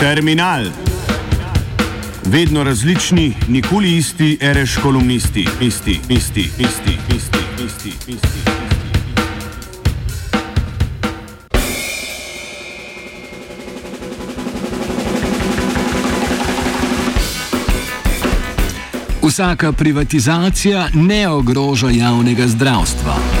Terminal. 0.00 0.64
Vedno 2.24 2.64
različni, 2.64 3.34
nikoli 3.48 3.96
isti, 3.96 4.38
reš 4.40 4.76
kolumnisti, 4.82 5.48
isti, 5.60 6.00
isti, 6.08 6.40
isti, 6.40 6.98
isti, 7.16 7.38
isti, 7.66 7.92
isti. 8.06 8.38
Vsaka 19.22 19.72
privatizacija 19.72 20.88
ne 20.94 21.28
ogroža 21.28 21.90
javnega 21.90 22.46
zdravstva. 22.46 23.37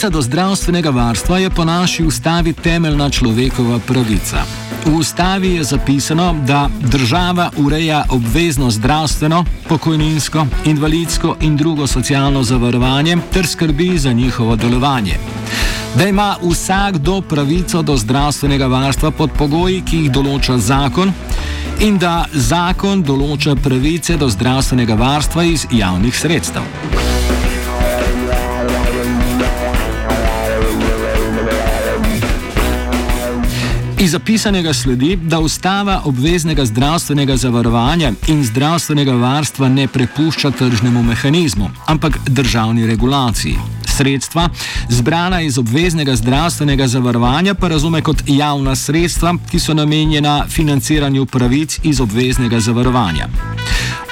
Pravica 0.00 0.16
do 0.16 0.22
zdravstvenega 0.22 0.90
varstva 0.90 1.38
je 1.38 1.50
po 1.50 1.64
naši 1.64 2.04
ustavi 2.04 2.52
temeljna 2.52 3.10
človekova 3.10 3.78
pravica. 3.86 4.44
V 4.86 4.94
ustavi 4.96 5.48
je 5.54 5.64
zapisano, 5.64 6.36
da 6.46 6.70
država 6.80 7.50
ureja 7.56 8.04
obvezno 8.08 8.70
zdravstveno, 8.70 9.44
pokojninsko, 9.68 10.46
invalidsko 10.64 11.36
in 11.40 11.56
drugo 11.56 11.86
socialno 11.86 12.42
zavarovanje 12.42 13.16
ter 13.32 13.46
skrbi 13.46 13.98
za 13.98 14.12
njihovo 14.12 14.56
delovanje. 14.56 15.18
Da 15.94 16.08
ima 16.08 16.36
vsakdo 16.42 17.20
pravico 17.20 17.82
do 17.82 17.96
zdravstvenega 17.96 18.66
varstva 18.66 19.10
pod 19.10 19.30
pogoji, 19.38 19.82
ki 19.84 19.96
jih 19.96 20.10
določa 20.10 20.58
zakon, 20.58 21.12
in 21.80 21.98
da 21.98 22.24
zakon 22.32 23.04
določa 23.04 23.54
pravice 23.54 24.16
do 24.16 24.28
zdravstvenega 24.28 24.94
varstva 24.94 25.44
iz 25.44 25.66
javnih 25.70 26.16
sredstev. 26.16 27.19
Iz 34.00 34.10
zapisanega 34.10 34.72
sledi, 34.74 35.16
da 35.16 35.40
ustava 35.40 36.02
obveznega 36.04 36.64
zdravstvenega 36.64 37.36
zavarovanja 37.36 38.12
in 38.28 38.44
zdravstvenega 38.44 39.12
varstva 39.12 39.68
ne 39.68 39.88
prepušča 39.88 40.50
tržnemu 40.50 41.02
mehanizmu, 41.02 41.70
ampak 41.86 42.18
državni 42.26 42.86
regulaciji. 42.86 43.58
Sredstva, 43.96 44.48
zbrana 44.88 45.40
iz 45.40 45.58
obveznega 45.58 46.16
zdravstvenega 46.16 46.86
zavarovanja, 46.86 47.54
pa 47.54 47.68
razume 47.68 48.02
kot 48.02 48.22
javna 48.26 48.76
sredstva, 48.76 49.34
ki 49.50 49.58
so 49.58 49.74
namenjena 49.74 50.46
financiranju 50.48 51.26
pravic 51.26 51.78
iz 51.82 52.00
obveznega 52.00 52.60
zavarovanja. 52.60 53.28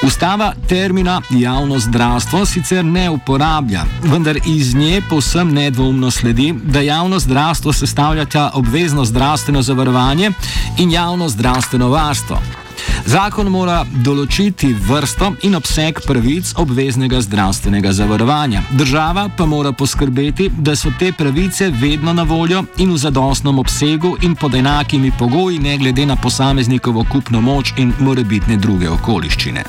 Ustava 0.02 0.52
termina 0.68 1.22
javno 1.30 1.78
zdravstvo 1.78 2.46
sicer 2.46 2.84
ne 2.84 3.10
uporablja, 3.10 3.84
vendar 4.02 4.38
iz 4.46 4.74
nje 4.74 5.02
povsem 5.10 5.52
nedvoumno 5.54 6.10
sledi, 6.10 6.54
da 6.64 6.80
javno 6.80 7.18
zdravstvo 7.18 7.72
sestavljata 7.72 8.50
obvezno 8.54 9.04
zdravstveno 9.04 9.62
zavarovanje 9.62 10.30
in 10.78 10.90
javno 10.90 11.28
zdravstveno 11.28 11.88
varstvo. 11.88 12.67
Zakon 13.08 13.48
mora 13.48 13.84
določiti 14.04 14.72
vrsto 14.88 15.32
in 15.48 15.56
obseg 15.56 16.00
pravic 16.06 16.52
obveznega 16.60 17.20
zdravstvenega 17.24 17.92
zavarovanja. 17.92 18.62
Država 18.76 19.28
pa 19.36 19.46
mora 19.46 19.72
poskrbeti, 19.72 20.50
da 20.58 20.76
so 20.76 20.92
te 20.98 21.12
pravice 21.12 21.70
vedno 21.70 22.12
na 22.12 22.22
voljo 22.22 22.64
in 22.76 22.92
v 22.92 22.98
zadostnem 22.98 23.58
obsegu 23.58 24.16
in 24.22 24.34
pod 24.36 24.54
enakimi 24.54 25.12
pogoji, 25.18 25.58
ne 25.58 25.78
glede 25.78 26.06
na 26.06 26.16
posameznikovo 26.16 27.04
kupno 27.10 27.40
moč 27.40 27.72
in 27.76 27.92
morebitne 27.98 28.56
druge 28.56 28.90
okoliščine. 28.90 29.64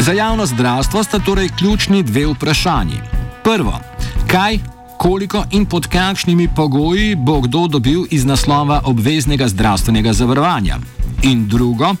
Za 0.00 0.12
javno 0.12 0.46
zdravstvo 0.46 1.04
sta 1.04 1.18
torej 1.18 1.48
ključni 1.58 2.02
dve 2.02 2.26
vprašanji. 2.26 3.00
Prvo, 3.44 3.80
kaj, 4.26 4.58
koliko 5.00 5.44
in 5.50 5.66
pod 5.66 5.86
kakšnimi 5.86 6.48
pogoji 6.56 7.14
bo 7.14 7.40
kdo 7.40 7.66
dobil 7.66 8.04
iz 8.10 8.24
naslova 8.24 8.82
obveznega 8.84 9.48
zdravstvenega 9.48 10.12
zavarovanja. 10.12 10.76
In 11.22 11.48
drugo, 11.48 11.94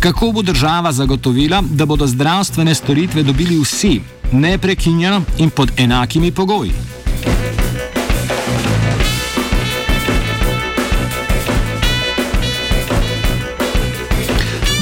kako 0.00 0.32
bo 0.32 0.42
država 0.42 0.92
zagotovila, 0.92 1.62
da 1.70 1.86
bodo 1.86 2.06
zdravstvene 2.06 2.74
storitve 2.74 3.22
dobili 3.22 3.60
vsi, 3.60 4.00
neprekinjeno 4.32 5.22
in 5.38 5.50
pod 5.50 5.72
enakimi 5.76 6.32
pogoji. 6.32 6.72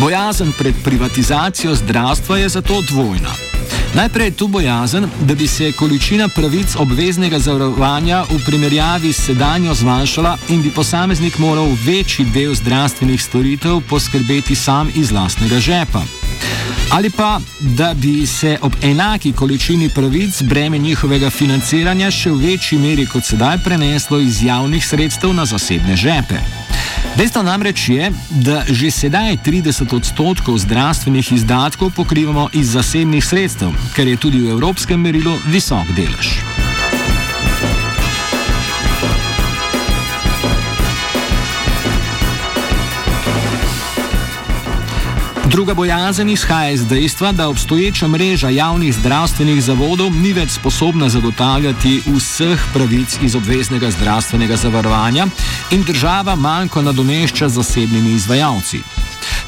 Bojazen 0.01 0.53
pred 0.59 0.75
privatizacijo 0.85 1.75
zdravstva 1.75 2.39
je 2.39 2.49
zato 2.49 2.83
dvojna. 2.91 3.54
Najprej 3.95 4.27
je 4.27 4.31
tu 4.31 4.49
bojazen, 4.49 5.07
da 5.21 5.35
bi 5.35 5.47
se 5.47 5.73
količina 5.73 6.29
pravic 6.29 6.77
obveznega 6.77 7.39
zavarovanja 7.39 8.25
v 8.31 8.39
primerjavi 8.47 9.13
s 9.13 9.27
sedanjo 9.27 9.75
zmanjšala 9.75 10.37
in 10.49 10.63
bi 10.63 10.71
posameznik 10.71 11.39
moral 11.39 11.69
večji 11.85 12.25
del 12.25 12.55
zdravstvenih 12.55 13.23
storitev 13.23 13.81
poskrbeti 13.89 14.55
sam 14.55 14.91
iz 14.95 15.13
lastnega 15.13 15.61
žepa. 15.61 16.03
Ali 16.91 17.11
pa, 17.11 17.41
da 17.61 17.95
bi 17.95 18.27
se 18.27 18.59
ob 18.63 18.73
enaki 18.83 19.33
količini 19.33 19.89
pravic 19.89 20.43
breme 20.43 20.79
njihovega 20.79 21.31
financiranja 21.31 22.11
še 22.11 22.31
v 22.31 22.37
večji 22.37 22.79
meri 22.79 23.07
kot 23.07 23.25
sedaj 23.25 23.59
preneslo 23.65 24.19
iz 24.19 24.43
javnih 24.43 24.87
sredstev 24.87 25.35
na 25.35 25.47
zasebne 25.47 25.97
žepe. 25.97 26.43
Dejstvo 27.15 27.43
namreč 27.43 27.89
je, 27.89 28.11
da 28.43 28.65
že 28.67 28.91
sedaj 28.91 29.39
30 29.47 29.87
odstotkov 29.95 30.59
zdravstvenih 30.59 31.33
izdatkov 31.33 31.95
pokrivamo 31.95 32.49
iz 32.53 32.75
zasebnih 32.75 33.25
sredstev, 33.25 33.71
kar 33.95 34.07
je 34.07 34.17
tudi 34.17 34.43
v 34.43 34.51
evropskem 34.51 34.99
merilu 35.01 35.39
visok 35.47 35.87
delež. 35.95 36.64
Druga 45.51 45.75
bojazen 45.75 46.29
izhaja 46.29 46.71
iz 46.71 46.87
dejstva, 46.87 47.33
da 47.33 47.49
obstoječa 47.49 48.09
mreža 48.09 48.49
javnih 48.49 48.95
zdravstvenih 48.95 49.63
zavodov 49.63 50.13
ni 50.13 50.33
več 50.33 50.51
sposobna 50.51 51.09
zagotavljati 51.09 52.01
vseh 52.07 52.61
pravic 52.75 53.19
iz 53.23 53.35
obveznega 53.35 53.91
zdravstvenega 53.91 54.57
zavarovanja 54.57 55.27
in 55.71 55.83
država 55.83 56.35
manjko 56.37 56.83
nadomešča 56.83 57.49
zasebnimi 57.49 58.11
izvajalci. 58.11 58.81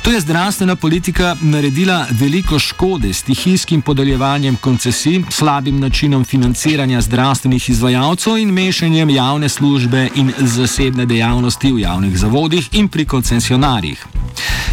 To 0.03 0.11
je 0.11 0.21
zdravstvena 0.21 0.77
politika 0.77 1.37
naredila 1.41 2.07
veliko 2.11 2.59
škode 2.59 3.13
s 3.13 3.23
tihijskim 3.23 3.83
podeljevanjem 3.83 4.57
koncesij, 4.57 5.23
slabim 5.31 5.81
načinom 5.81 6.25
financiranja 6.25 7.01
zdravstvenih 7.01 7.71
izvajalcev 7.71 8.39
in 8.39 8.53
mešanjem 8.53 9.11
javne 9.11 9.49
službe 9.49 10.09
in 10.15 10.33
zasebne 10.39 11.07
dejavnosti 11.07 11.73
v 11.73 11.81
javnih 11.81 12.19
zavodih 12.19 12.69
in 12.73 12.89
pri 12.89 13.05
koncesionarjih. 13.05 14.07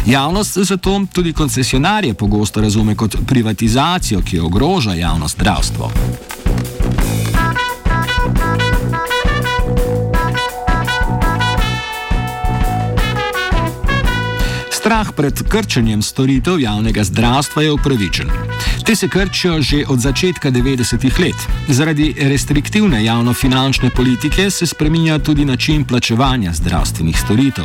Javnost 0.06 0.58
zato 0.58 1.06
tudi 1.12 1.32
koncesionarje 1.32 2.14
pogosto 2.14 2.60
razume 2.60 2.94
kot 2.94 3.16
privatizacijo, 3.26 4.20
ki 4.20 4.40
ogroža 4.40 4.94
javno 4.94 5.28
zdravstvo. 5.28 5.90
Strah 14.70 15.12
pred 15.16 15.42
krčenjem 15.48 16.02
storitev 16.02 16.60
javnega 16.60 17.04
zdravstva 17.04 17.62
je 17.62 17.72
upravičen. 17.72 18.28
Te 18.84 18.96
se 18.96 19.08
krčijo 19.08 19.62
že 19.62 19.84
od 19.88 19.98
začetka 19.98 20.50
90-ih 20.50 21.20
let. 21.20 21.36
Zaradi 21.68 22.14
restriktivne 22.18 23.04
javno-finančne 23.04 23.90
politike 23.90 24.50
se 24.50 24.66
spreminja 24.66 25.18
tudi 25.18 25.44
način 25.44 25.84
plačevanja 25.84 26.52
zdravstvenih 26.52 27.20
storitev. 27.20 27.64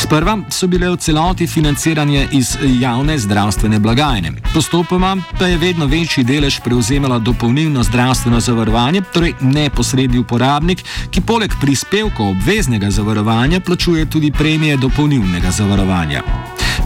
Sprva 0.00 0.38
so 0.48 0.66
bile 0.66 0.88
v 0.88 0.96
celoti 0.96 1.46
financiranje 1.46 2.28
iz 2.32 2.56
javne 2.80 3.18
zdravstvene 3.18 3.78
blagajne, 3.78 4.32
postopoma 4.54 5.16
pa 5.38 5.46
je 5.46 5.58
vedno 5.58 5.86
večji 5.86 6.24
delež 6.24 6.60
prevzemala 6.64 7.18
dopolnilno 7.18 7.82
zdravstveno 7.82 8.40
zavarovanje, 8.40 9.02
torej 9.12 9.34
neposredni 9.40 10.18
uporabnik, 10.18 10.80
ki 11.10 11.20
poleg 11.20 11.52
prispevkov 11.60 12.30
obveznega 12.30 12.90
zavarovanja 12.90 13.60
plačuje 13.60 14.06
tudi 14.10 14.32
premije 14.32 14.76
dopolnilnega 14.76 15.50
zavarovanja. 15.50 16.22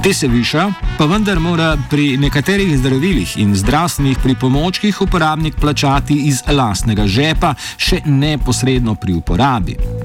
Te 0.02 0.14
se 0.14 0.28
viša, 0.28 0.72
pa 0.98 1.06
vendar 1.06 1.38
mora 1.40 1.76
pri 1.90 2.16
nekaterih 2.16 2.78
zdravilih 2.78 3.38
in 3.38 3.54
zdravstvenih 3.54 4.18
pripomočkih 4.22 5.00
uporabnik 5.00 5.54
plačati 5.60 6.14
iz 6.26 6.42
lastnega 6.48 7.06
žepa, 7.06 7.54
še 7.76 8.02
neposredno 8.04 8.94
pri 8.94 9.14
uporabi. 9.14 10.03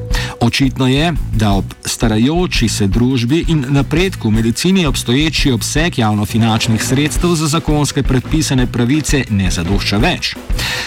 Očitno 0.49 0.87
je, 0.87 1.13
da 1.35 1.51
ob 1.51 1.65
starajoči 1.85 2.69
se 2.69 2.87
družbi 2.87 3.43
in 3.47 3.65
napredku 3.69 4.29
v 4.29 4.31
medicini 4.31 4.85
obstoječi 4.85 5.51
obseg 5.51 5.99
javno-finančnih 5.99 6.83
sredstev 6.83 7.35
za 7.35 7.47
zakonske 7.47 8.03
predpisane 8.03 8.65
pravice 8.65 9.23
ne 9.29 9.51
zadošča 9.51 9.97
več. 9.97 10.33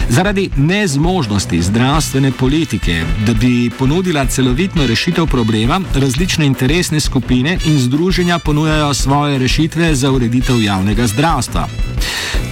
Zaradi 0.08 0.48
nezmožnosti 0.56 1.62
zdravstvene 1.62 2.32
politike, 2.32 3.04
da 3.26 3.34
bi 3.34 3.70
ponudila 3.78 4.26
celovitno 4.26 4.86
rešitev 4.86 5.26
problema, 5.26 5.80
različne 5.94 6.46
interesne 6.46 7.00
skupine 7.00 7.58
in 7.66 7.78
združenja 7.78 8.38
ponujajo 8.38 8.94
svoje 8.94 9.38
rešitve 9.38 9.94
za 9.94 10.10
ureditev 10.10 10.62
javnega 10.62 11.06
zdravstva. 11.06 11.68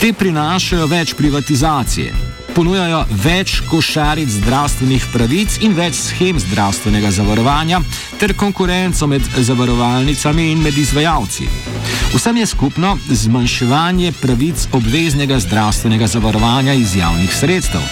Te 0.00 0.12
prinašajo 0.12 0.86
več 0.86 1.14
privatizacije, 1.14 2.29
ponujajo 2.54 3.04
več 3.24 3.60
košaric 3.70 4.28
zdravstvenih 4.40 5.06
pravic 5.12 5.58
in 5.64 5.74
več 5.76 5.98
schem 5.98 6.38
zdravstvenega 6.40 7.10
zavarovanja 7.14 7.80
ter 8.20 8.34
konkurenco 8.38 9.06
med 9.06 9.26
zavarovalnicami 9.36 10.50
in 10.52 10.62
med 10.62 10.78
izvajalci. 10.78 11.48
Vsem 12.14 12.40
je 12.40 12.46
skupno 12.46 12.96
zmanjševanje 13.08 14.12
pravic 14.20 14.66
obveznega 14.72 15.38
zdravstvenega 15.40 16.06
zavarovanja 16.06 16.74
iz 16.74 16.96
javnih 16.96 17.34
sredstev. 17.34 17.86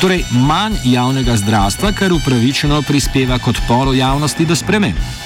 Torej, 0.00 0.24
manj 0.30 0.78
javnega 0.84 1.36
zdravstva, 1.36 1.92
kar 1.92 2.12
upravičeno 2.12 2.82
prispeva 2.82 3.38
k 3.38 3.54
odporu 3.54 3.94
javnosti 3.94 4.46
do 4.46 4.56
sprememb. 4.56 5.23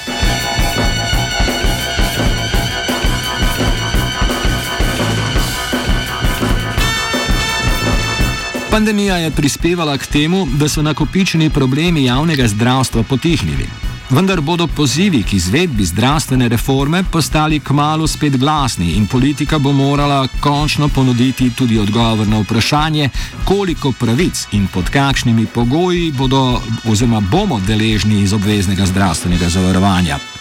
Pandemija 8.79 9.17
je 9.17 9.31
prispevala 9.31 9.99
k 9.99 10.07
temu, 10.07 10.47
da 10.55 10.69
so 10.69 10.83
nakopičeni 10.83 11.51
problemi 11.51 12.05
javnega 12.05 12.49
zdravstva 12.49 13.03
potihnili. 13.03 13.67
Vendar 14.11 14.41
bodo 14.41 14.67
pozivi 14.67 15.23
k 15.23 15.33
izvedbi 15.33 15.85
zdravstvene 15.85 16.49
reforme 16.49 17.03
postali 17.13 17.61
kmalo 17.61 18.07
spet 18.07 18.37
glasni 18.37 18.93
in 18.93 19.07
politika 19.07 19.59
bo 19.59 19.73
morala 19.73 20.29
končno 20.41 20.89
ponuditi 20.89 21.51
tudi 21.51 21.79
odgovor 21.79 22.29
na 22.29 22.39
vprašanje, 22.39 23.11
koliko 23.45 23.93
pravic 23.93 24.47
in 24.53 24.67
pod 24.67 24.91
kakšnimi 24.91 25.47
pogoji 25.47 26.13
bodo 26.13 26.63
oziroma 26.85 27.21
bomo 27.21 27.61
deležni 27.67 28.23
iz 28.23 28.33
obveznega 28.33 28.87
zdravstvenega 28.87 29.49
zavarovanja. 29.49 30.38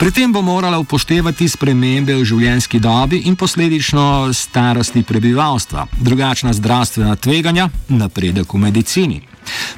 Pri 0.00 0.10
tem 0.10 0.32
bo 0.32 0.40
morala 0.40 0.78
upoštevati 0.80 1.44
spremembe 1.44 2.14
v 2.16 2.22
življenjski 2.24 2.78
dobi 2.80 3.18
in 3.28 3.34
posledično 3.36 4.30
starosti 4.32 5.02
prebivalstva, 5.04 5.84
drugačna 6.00 6.54
zdravstvena 6.56 7.18
tveganja, 7.20 7.66
napredek 7.92 8.54
v 8.54 8.60
medicini. 8.62 9.20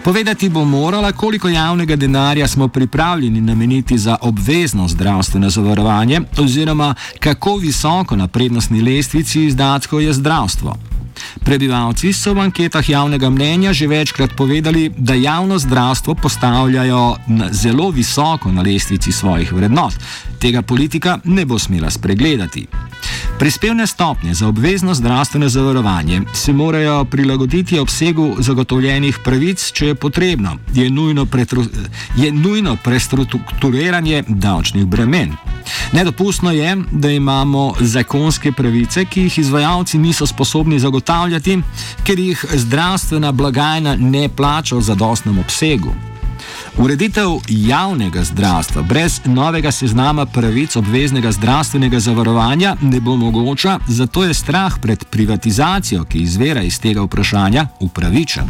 Povedati 0.04 0.46
bo 0.48 0.62
morala, 0.64 1.10
koliko 1.12 1.50
javnega 1.50 1.96
denarja 1.98 2.46
smo 2.48 2.68
pripravljeni 2.68 3.40
nameniti 3.40 3.98
za 3.98 4.16
obvezno 4.22 4.86
zdravstveno 4.88 5.50
zavarovanje, 5.50 6.20
oziroma 6.38 6.94
kako 7.18 7.56
visoko 7.56 8.16
na 8.16 8.28
prednostni 8.28 8.78
lestvici 8.82 9.48
izdatkov 9.50 10.06
je 10.06 10.12
zdravstvo. 10.12 10.76
Prebivalci 11.44 12.12
so 12.12 12.34
v 12.34 12.40
anketah 12.40 12.88
javnega 12.88 13.30
mnenja 13.30 13.72
že 13.72 13.86
večkrat 13.86 14.36
povedali, 14.36 14.90
da 14.96 15.14
javno 15.14 15.58
zdravstvo 15.58 16.14
postavljajo 16.14 17.16
zelo 17.50 17.90
visoko 17.90 18.52
na 18.52 18.62
lestvici 18.62 19.12
svojih 19.12 19.52
vrednot. 19.52 19.94
Tega 20.38 20.62
politika 20.62 21.18
ne 21.24 21.44
bo 21.44 21.58
smela 21.58 21.90
spregledati. 21.90 22.66
Prispevne 23.42 23.86
stopnje 23.86 24.34
za 24.34 24.48
obvezno 24.48 24.94
zdravstveno 24.94 25.48
zavarovanje 25.48 26.20
se 26.34 26.52
morajo 26.52 27.04
prilagoditi 27.04 27.78
obsegu 27.78 28.36
zagotovljenih 28.38 29.18
pravic, 29.24 29.72
če 29.72 29.86
je 29.86 29.94
potrebno. 29.94 30.56
Je 30.74 30.90
nujno, 30.90 31.26
je 32.16 32.32
nujno 32.32 32.76
prestrukturiranje 32.84 34.22
davčnih 34.28 34.86
bremen. 34.86 35.32
Nedopustno 35.92 36.52
je, 36.52 36.76
da 36.92 37.10
imamo 37.10 37.74
zakonske 37.80 38.52
pravice, 38.52 39.04
ki 39.04 39.22
jih 39.22 39.38
izvajalci 39.38 39.98
niso 39.98 40.26
sposobni 40.26 40.78
zagotavljati, 40.78 41.58
ker 42.06 42.18
jih 42.18 42.44
zdravstvena 42.54 43.32
blagajna 43.32 43.96
ne 43.96 44.28
plača 44.28 44.76
v 44.76 44.82
zadostnem 44.82 45.38
obsegu. 45.38 45.94
Ureditev 46.78 47.30
javnega 47.48 48.24
zdravstva 48.24 48.82
brez 48.82 49.20
novega 49.24 49.72
seznama 49.72 50.26
pravic 50.26 50.76
obveznega 50.76 51.32
zdravstvenega 51.32 52.00
zavarovanja 52.00 52.76
ne 52.80 53.00
bo 53.00 53.16
mogoča, 53.16 53.78
zato 53.88 54.24
je 54.24 54.34
strah 54.34 54.78
pred 54.82 55.04
privatizacijo, 55.04 56.04
ki 56.04 56.18
izvira 56.18 56.62
iz 56.62 56.80
tega 56.80 57.02
vprašanja, 57.02 57.66
upravičen. 57.80 58.44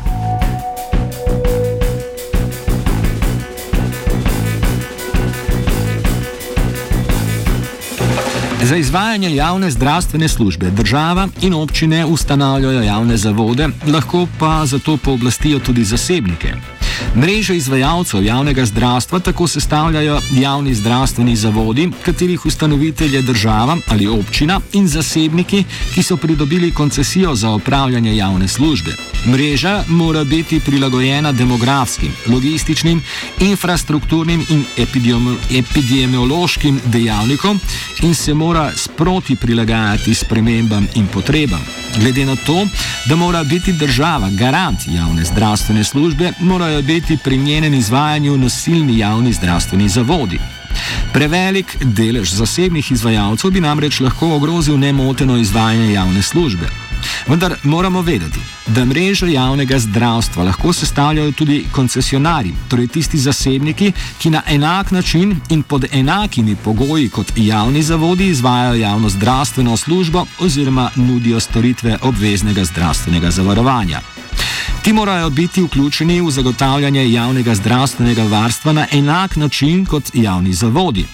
Za 8.62 8.76
izvajanje 8.76 9.34
javne 9.34 9.70
zdravstvene 9.70 10.28
službe 10.28 10.70
država 10.70 11.28
in 11.40 11.54
občine 11.54 12.06
ustanavljajo 12.06 12.82
javne 12.82 13.16
zavode, 13.16 13.68
lahko 13.92 14.26
pa 14.38 14.66
za 14.66 14.78
to 14.78 14.96
pooblastijo 14.96 15.58
tudi 15.58 15.84
zasebnike. 15.84 16.81
Mreže 17.16 17.56
izvajalcev 17.56 18.24
javnega 18.24 18.66
zdravstva 18.66 19.18
tako 19.20 19.48
sestavljajo 19.48 20.20
javni 20.32 20.74
zdravstveni 20.74 21.36
zavodi, 21.36 21.90
katerih 22.02 22.46
ustanovitelj 22.46 23.14
je 23.16 23.22
država 23.22 23.76
ali 23.88 24.06
občina 24.06 24.60
in 24.72 24.88
zasebniki, 24.88 25.64
ki 25.94 26.02
so 26.02 26.16
pridobili 26.16 26.70
koncesijo 26.70 27.34
za 27.34 27.50
opravljanje 27.50 28.16
javne 28.16 28.48
službe. 28.48 28.90
Mreža 29.26 29.84
mora 29.88 30.24
biti 30.24 30.60
prilagojena 30.60 31.32
demografskim, 31.32 32.12
logističnim, 32.26 33.02
infrastrukturnim 33.40 34.46
in 34.48 34.64
epidemiološkim 35.58 36.80
dejavnikom 36.84 37.60
in 38.02 38.14
se 38.14 38.34
mora 38.34 38.72
sproti 38.76 39.36
prilagajati 39.36 40.14
spremembam 40.14 40.86
in 40.94 41.06
potrebam. 41.06 41.60
Glede 42.00 42.24
na 42.26 42.36
to, 42.36 42.66
da 43.08 43.16
mora 43.16 43.44
biti 43.44 43.72
država 43.72 44.30
garant 44.30 44.80
javne 44.88 45.24
zdravstvene 45.24 45.84
službe, 45.84 46.32
morajo 46.40 46.82
biti 46.82 47.16
pri 47.16 47.36
njenem 47.36 47.74
izvajanju 47.74 48.36
nosilni 48.38 48.98
javni 48.98 49.32
zdravstveni 49.32 49.88
zavodi. 49.88 50.38
Prevelik 51.12 51.76
delež 51.82 52.32
zasebnih 52.32 52.92
izvajalcev 52.92 53.50
bi 53.50 53.60
namreč 53.60 54.00
lahko 54.00 54.34
ogrozil 54.36 54.78
nemoteno 54.78 55.36
izvajanje 55.36 55.92
javne 55.92 56.22
službe. 56.22 56.81
Vendar 57.26 57.54
moramo 57.62 58.02
vedeti, 58.02 58.38
da 58.66 58.84
mrežo 58.84 59.26
javnega 59.26 59.78
zdravstva 59.78 60.44
lahko 60.44 60.72
sestavljajo 60.72 61.32
tudi 61.32 61.64
koncesionari, 61.72 62.52
torej 62.68 62.86
tisti 62.86 63.18
zasebniki, 63.18 63.92
ki 64.18 64.30
na 64.30 64.42
enak 64.46 64.90
način 64.90 65.40
in 65.48 65.62
pod 65.62 65.84
enakimi 65.92 66.56
pogoji 66.56 67.08
kot 67.08 67.32
javni 67.36 67.82
zavodi 67.82 68.26
izvajajo 68.26 68.74
javno 68.74 69.08
zdravstveno 69.08 69.76
službo 69.76 70.26
oziroma 70.40 70.90
nudijo 70.96 71.40
storitve 71.40 71.98
obveznega 72.02 72.64
zdravstvenega 72.64 73.30
zavarovanja. 73.30 74.00
Ti 74.82 74.92
morajo 74.92 75.30
biti 75.30 75.62
vključeni 75.62 76.20
v 76.20 76.30
zagotavljanje 76.30 77.12
javnega 77.12 77.54
zdravstvenega 77.54 78.22
varstva 78.22 78.72
na 78.72 78.86
enak 78.92 79.36
način 79.36 79.86
kot 79.86 80.10
javni 80.14 80.52
zavodi. 80.52 81.06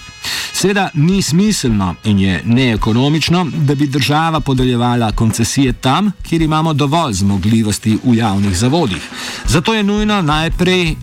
Seveda 0.59 0.91
ni 0.95 1.23
smiselno 1.23 1.95
in 2.05 2.19
je 2.19 2.43
neekonomično, 2.45 3.47
da 3.57 3.75
bi 3.75 3.87
država 3.87 4.41
podeljevala 4.41 5.13
koncesije 5.13 5.73
tam, 5.73 6.11
kjer 6.23 6.43
imamo 6.43 6.73
dovolj 6.75 7.13
zmogljivosti 7.13 7.99
v 8.05 8.15
javnih 8.15 8.57
zavodih. 8.57 9.03
Zato 9.47 9.75
je 9.75 9.83
nujno 9.83 10.23
najprej 10.23 10.97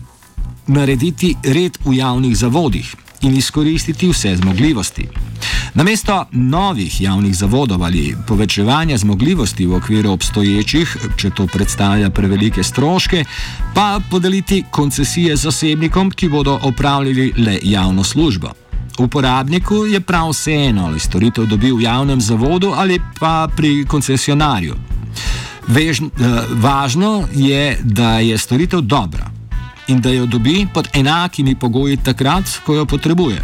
narediti 0.66 1.34
red 1.44 1.78
v 1.84 1.94
javnih 1.96 2.36
zavodih 2.36 2.94
in 3.22 3.36
izkoristiti 3.36 4.08
vse 4.08 4.36
zmogljivosti. 4.36 5.08
Namesto 5.74 6.26
novih 6.32 7.00
javnih 7.00 7.36
zavodov 7.36 7.84
ali 7.84 8.16
povečevanja 8.28 8.98
zmogljivosti 8.98 9.66
v 9.66 9.74
okviru 9.74 10.10
obstoječih, 10.10 10.96
če 11.16 11.30
to 11.30 11.46
predstavlja 11.46 12.10
prevelike 12.10 12.62
stroške, 12.62 13.24
pa 13.74 14.00
podeliti 14.10 14.64
koncesije 14.70 15.36
zasebnikom, 15.36 16.10
ki 16.10 16.28
bodo 16.28 16.60
opravljali 16.62 17.32
le 17.36 17.58
javno 17.62 18.04
službo. 18.04 18.65
Uporabniku 18.98 19.84
je 19.84 20.00
prav 20.00 20.30
vseeno, 20.30 20.86
ali 20.86 21.00
storitev 21.00 21.46
dobi 21.46 21.72
v 21.72 21.82
javnem 21.82 22.20
zavodu 22.20 22.72
ali 22.76 23.00
pa 23.20 23.48
pri 23.56 23.84
koncesionarju. 23.84 24.74
Vež, 25.66 26.00
eh, 26.00 26.08
važno 26.50 27.28
je, 27.34 27.78
da 27.82 28.18
je 28.18 28.38
storitev 28.38 28.80
dobra 28.80 29.30
in 29.88 30.00
da 30.00 30.10
jo 30.10 30.26
dobi 30.26 30.66
pod 30.74 30.88
enakimi 30.92 31.54
pogoji 31.54 31.96
takrat, 31.96 32.44
ko 32.66 32.74
jo 32.74 32.86
potrebuje. 32.86 33.42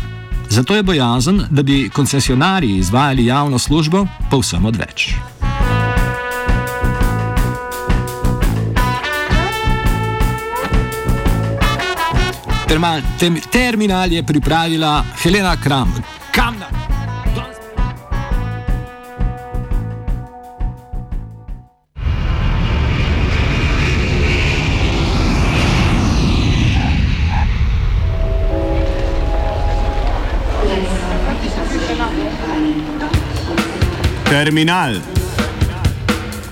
Zato 0.49 0.75
je 0.75 0.83
bojazen, 0.83 1.43
da 1.51 1.63
bi 1.63 1.89
koncesionarji 1.89 2.77
izvajali 2.77 3.27
javno 3.27 3.59
službo, 3.59 4.07
povsem 4.31 4.67
odveč. 4.67 5.15
Termal, 12.73 13.03
tem, 13.19 13.37
terminal 13.53 14.13
je 14.13 14.23
pripravila 14.23 15.05
Helena 15.23 15.57
Kram. 15.57 15.93
Kamna. 16.33 16.67
Terminal. 34.25 34.95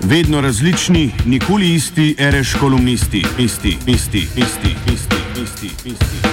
Vedno 0.02 0.40
različni, 0.40 1.10
nikoli 1.24 1.74
isti, 1.74 2.14
reš 2.18 2.54
kolumnisti, 2.60 3.24
isti, 3.38 3.78
isti, 3.86 4.18
isti, 4.18 4.76
isti, 4.86 4.99
isti, 5.42 5.66
isti. 5.66 5.88
isti. 5.90 6.29